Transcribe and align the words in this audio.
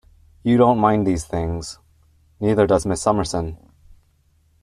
You 0.41 0.57
don't 0.57 0.79
mind 0.79 1.05
these 1.05 1.25
things; 1.25 1.77
neither 2.39 2.65
does 2.65 2.87
Miss 2.87 3.03
Summerson. 3.03 3.59